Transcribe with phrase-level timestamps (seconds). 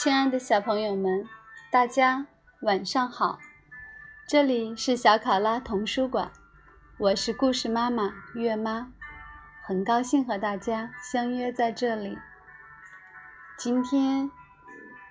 [0.00, 1.28] 亲爱的小朋友们，
[1.72, 2.24] 大家
[2.60, 3.40] 晚上好！
[4.28, 6.30] 这里是小考拉童书馆，
[6.98, 8.92] 我是故事妈妈月妈，
[9.64, 12.16] 很高兴和大家相约在这里。
[13.56, 14.30] 今天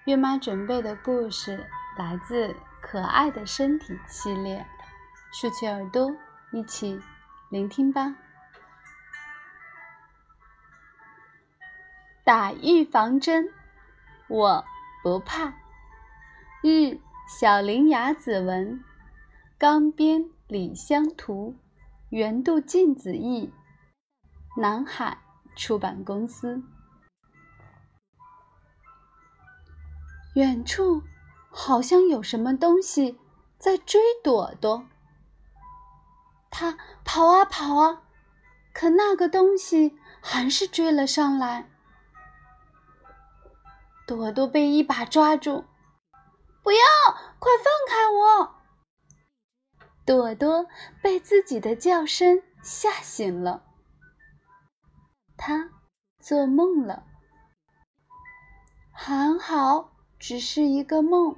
[0.06, 1.68] 月妈准备的故事
[1.98, 2.48] 来自
[2.82, 4.66] 《可爱的身体》系列，
[5.34, 6.16] 竖起耳朵，
[6.54, 6.98] 一起
[7.50, 8.16] 聆听吧。
[12.24, 13.52] 打预防针，
[14.30, 14.66] 我。
[15.08, 15.54] 不怕。
[16.62, 18.84] 日小林雅子文，
[19.58, 21.56] 冈边李香图，
[22.10, 23.54] 原度静子译，
[24.58, 25.20] 南海
[25.56, 26.62] 出版公司。
[30.36, 31.02] 远处
[31.52, 33.18] 好像有什么东西
[33.58, 34.86] 在追朵朵。
[36.50, 38.02] 他跑啊跑啊，
[38.74, 41.70] 可那个东西还是追了上来。
[44.08, 45.66] 朵朵被一把抓住，
[46.64, 46.80] 不要！
[47.40, 48.56] 快放开我！
[50.06, 50.66] 朵朵
[51.04, 53.66] 被自己的叫声吓醒了，
[55.36, 55.72] 她
[56.20, 57.04] 做梦了。
[58.94, 61.36] 还好，只是一个梦。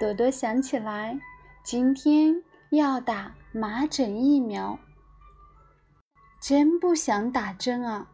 [0.00, 1.20] 朵朵想起来，
[1.62, 4.78] 今天要打麻疹疫苗，
[6.40, 8.08] 真不想打针啊！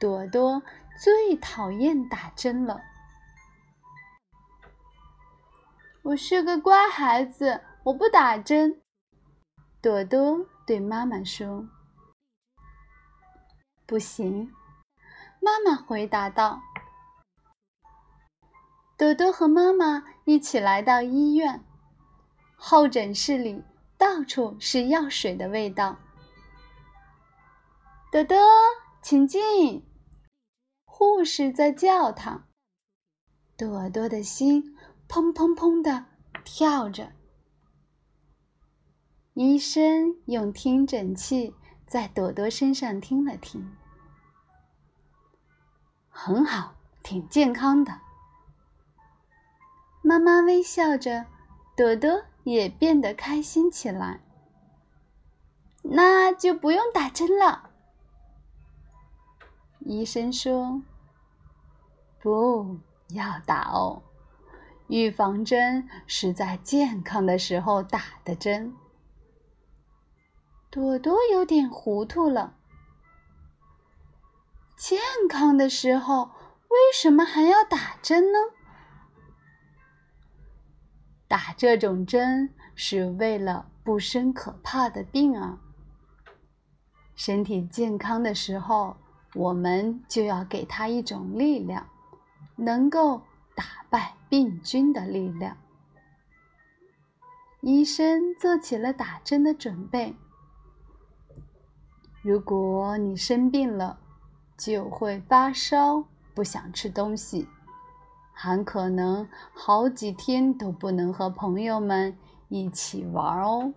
[0.00, 0.62] 朵朵。
[0.98, 2.80] 最讨厌打针了。
[6.02, 8.80] 我是个乖孩子，我不打针。
[9.82, 11.68] 朵朵对妈妈说
[13.86, 14.52] ：“不行。”
[15.40, 16.60] 妈妈回答道。
[18.96, 21.62] 朵朵和妈妈一起来到医院，
[22.56, 23.62] 候诊室里
[23.98, 25.96] 到处是药水的味道。
[28.10, 28.36] 朵朵，
[29.02, 29.85] 请进。
[30.98, 32.46] 护士在叫他，
[33.54, 34.74] 朵朵的心
[35.06, 36.06] 砰砰砰的
[36.42, 37.12] 跳着。
[39.34, 41.54] 医生用听诊器
[41.86, 43.76] 在朵朵身上听了听，
[46.08, 48.00] 很好，挺健康的。
[50.00, 51.26] 妈妈微笑着，
[51.76, 54.22] 朵朵也变得开心起来。
[55.82, 57.65] 那就不用打针了。
[59.88, 60.82] 医生说
[62.20, 62.80] ：“不
[63.10, 64.02] 要打哦，
[64.88, 68.74] 预防针是在健康的时候打的针。”
[70.70, 72.56] 朵朵有点糊涂了。
[74.76, 74.98] 健
[75.28, 76.32] 康的时候
[76.68, 78.38] 为什么还要打针呢？
[81.28, 85.60] 打这种针是为了不生可怕的病啊。
[87.14, 88.96] 身体健康的时候。
[89.34, 91.86] 我们就要给他一种力量，
[92.56, 93.22] 能够
[93.54, 95.56] 打败病菌的力量。
[97.60, 100.14] 医生做起了打针的准备。
[102.22, 103.98] 如果你生病了，
[104.56, 106.04] 就会发烧，
[106.34, 107.46] 不想吃东西，
[108.32, 112.16] 很可能好几天都不能和朋友们
[112.48, 113.74] 一起玩哦。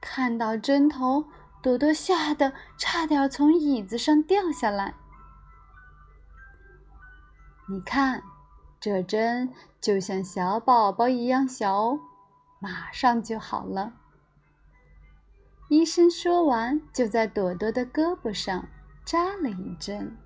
[0.00, 1.24] 看到针头。
[1.64, 4.94] 朵朵吓得差点从椅子上掉下来。
[7.66, 8.22] 你看，
[8.78, 12.00] 这针就像小宝宝一样小哦，
[12.60, 13.94] 马上就好了。
[15.70, 18.68] 医生说完，就在朵朵的胳膊上
[19.06, 20.18] 扎了一针。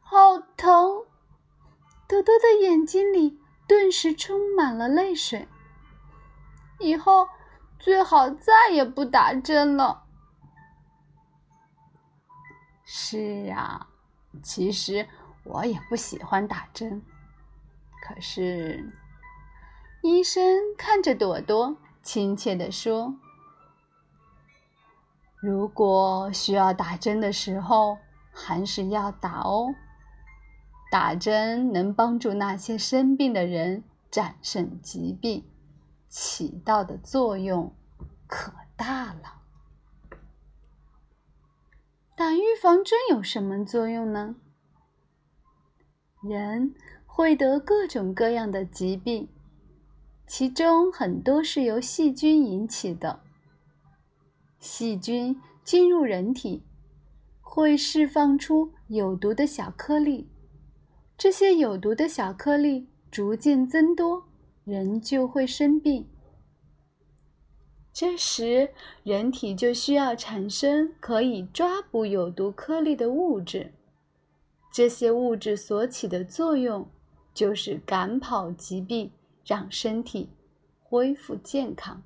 [0.00, 1.04] 好疼！
[2.08, 3.38] 朵朵的眼睛里
[3.68, 5.46] 顿时充满了泪水。
[6.80, 7.28] 以后。
[7.84, 10.04] 最好再也不打针了。
[12.82, 13.88] 是啊，
[14.42, 15.06] 其实
[15.42, 17.02] 我也不喜欢打针。
[18.02, 18.90] 可是，
[20.02, 20.42] 医生
[20.78, 23.14] 看着朵朵，亲切地说
[25.42, 27.98] ：“如果需要打针的时候，
[28.32, 29.74] 还是要打哦。
[30.90, 35.44] 打针能帮助那些生病的人战胜疾病。”
[36.16, 37.74] 起到的作用
[38.28, 39.42] 可大了。
[42.14, 44.36] 打预防针有什么作用呢？
[46.22, 46.72] 人
[47.04, 49.28] 会得各种各样的疾病，
[50.24, 53.18] 其中很多是由细菌引起的。
[54.60, 56.64] 细菌进入人体，
[57.40, 60.30] 会释放出有毒的小颗粒，
[61.18, 64.28] 这些有毒的小颗粒逐渐增多。
[64.64, 66.08] 人就会生病。
[67.92, 68.70] 这时
[69.02, 73.72] 人体就需要产生可以抓捕有毒颗粒的物质。
[74.72, 76.88] 这些物质所起的作用，
[77.32, 79.12] 就是赶跑疾病，
[79.46, 80.30] 让身体
[80.82, 82.02] 恢复健康。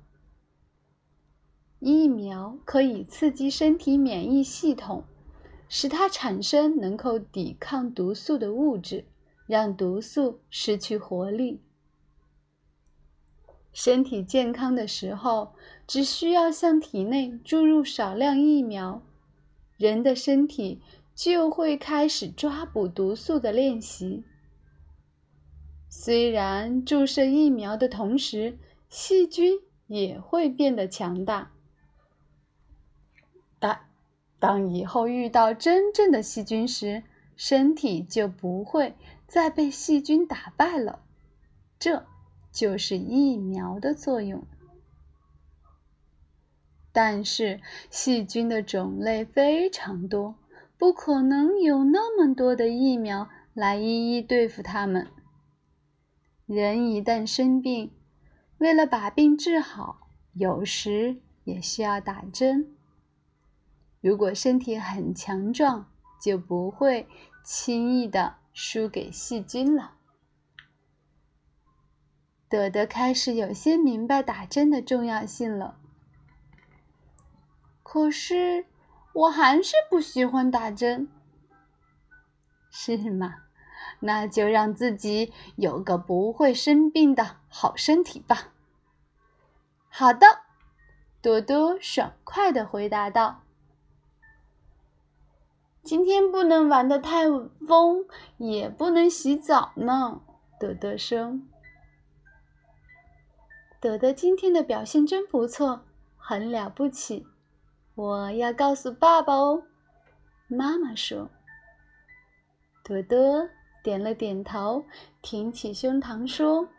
[1.79, 5.05] 疫苗可以刺激身体免疫系统，
[5.67, 9.05] 使它产生能够抵抗毒素的物质，
[9.47, 11.61] 让毒素失去活力。
[13.81, 15.53] 身体健康的时候，
[15.87, 19.01] 只需要向体内注入少量疫苗，
[19.77, 20.81] 人的身体。
[21.15, 24.23] 就会开始抓捕毒素的练习。
[25.89, 28.57] 虽然注射疫苗的同时，
[28.89, 31.51] 细菌也会变得强大，
[33.59, 33.81] 但
[34.39, 37.03] 当以后遇到真正的细菌时，
[37.35, 38.95] 身体就不会
[39.27, 41.01] 再被细菌打败了。
[41.77, 42.05] 这
[42.59, 44.43] 就是疫苗的作用。
[46.91, 50.35] 但是细菌的种类非常多。
[50.77, 55.07] 不可能有那么多的疫苗来一一对付它们。
[56.45, 57.91] 人一旦生病，
[58.59, 62.75] 为了把病治好，有时也需要打针。
[63.99, 65.91] 如果身体很强壮，
[66.21, 67.05] 就不会
[67.43, 69.98] 轻易的输给细菌了。
[72.49, 75.77] 朵朵开始有些明白打针的重要性了。
[77.83, 78.65] 可是。
[79.11, 81.09] 我还是不喜欢打针，
[82.69, 83.33] 是吗？
[84.01, 88.53] 那就让自己有个不会生病的好身体吧。
[89.89, 90.27] 好的，
[91.23, 93.41] 朵朵爽快的回答道
[95.83, 97.25] ：“今天不能玩的太
[97.67, 98.05] 疯，
[98.37, 100.21] 也不能洗澡呢。”
[100.59, 101.39] 朵朵说
[103.79, 105.85] ：“德德今天的表现真不错，
[106.17, 107.25] 很了不起。”
[107.95, 109.63] 我要告诉爸爸哦，
[110.47, 111.29] 妈妈说。
[112.83, 113.49] 朵朵
[113.83, 114.85] 点了点头，
[115.21, 116.69] 挺起胸膛说：“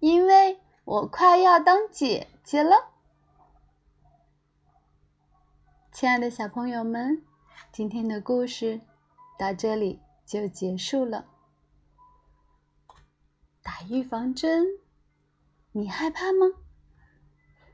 [0.00, 2.90] 因为我快要当姐姐了。”
[5.92, 7.24] 亲爱的小朋友们，
[7.70, 8.80] 今天的故事
[9.38, 11.26] 到这里就结束了。
[13.62, 14.66] 打预防针，
[15.76, 16.46] 你害怕吗？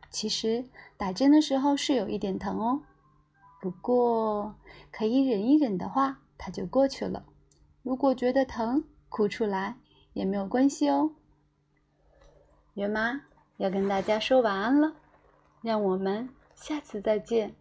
[0.08, 0.64] 其实
[0.97, 2.81] 打针的时候是有一点疼哦，
[3.61, 4.55] 不过
[4.91, 7.26] 可以忍一忍的话，它就过去了。
[7.82, 9.76] 如果觉得疼，哭出来
[10.14, 11.11] 也没有关系哦。
[12.73, 13.20] 月妈
[13.58, 14.94] 要跟大家说晚安了，
[15.61, 17.55] 让我们下次再见，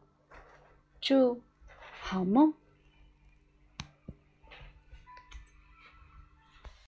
[1.02, 1.42] 祝
[2.00, 2.54] 好梦。